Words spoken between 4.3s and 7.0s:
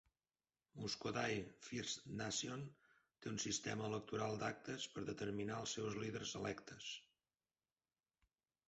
d'actes per determinar els seus líders electes.